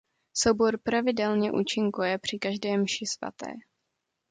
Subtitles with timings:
[0.33, 3.53] Soubor pravidelně účinkuje při každé mši svaté.